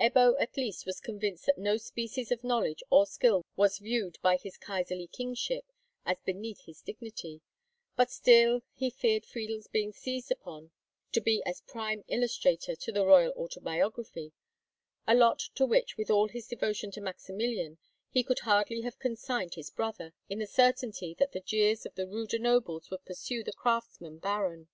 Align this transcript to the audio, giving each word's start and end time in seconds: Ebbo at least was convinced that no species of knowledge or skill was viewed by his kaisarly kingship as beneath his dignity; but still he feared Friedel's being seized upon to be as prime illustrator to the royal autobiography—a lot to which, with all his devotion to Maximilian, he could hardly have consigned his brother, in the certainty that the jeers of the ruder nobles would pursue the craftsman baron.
Ebbo 0.00 0.40
at 0.40 0.56
least 0.56 0.86
was 0.86 0.98
convinced 0.98 1.44
that 1.44 1.58
no 1.58 1.76
species 1.76 2.32
of 2.32 2.42
knowledge 2.42 2.82
or 2.88 3.04
skill 3.04 3.44
was 3.54 3.76
viewed 3.76 4.16
by 4.22 4.38
his 4.38 4.56
kaisarly 4.56 5.06
kingship 5.06 5.64
as 6.06 6.16
beneath 6.24 6.64
his 6.64 6.80
dignity; 6.80 7.42
but 7.94 8.10
still 8.10 8.62
he 8.72 8.88
feared 8.88 9.26
Friedel's 9.26 9.66
being 9.66 9.92
seized 9.92 10.30
upon 10.30 10.70
to 11.12 11.20
be 11.20 11.42
as 11.44 11.60
prime 11.66 12.02
illustrator 12.08 12.74
to 12.74 12.92
the 12.92 13.04
royal 13.04 13.34
autobiography—a 13.34 14.34
lot 15.14 15.40
to 15.54 15.66
which, 15.66 15.98
with 15.98 16.08
all 16.10 16.28
his 16.28 16.48
devotion 16.48 16.90
to 16.90 17.02
Maximilian, 17.02 17.76
he 18.08 18.24
could 18.24 18.38
hardly 18.38 18.80
have 18.80 18.98
consigned 18.98 19.52
his 19.52 19.68
brother, 19.70 20.14
in 20.30 20.38
the 20.38 20.46
certainty 20.46 21.12
that 21.18 21.32
the 21.32 21.40
jeers 21.40 21.84
of 21.84 21.94
the 21.94 22.06
ruder 22.06 22.38
nobles 22.38 22.90
would 22.90 23.04
pursue 23.04 23.44
the 23.44 23.52
craftsman 23.52 24.16
baron. 24.18 24.66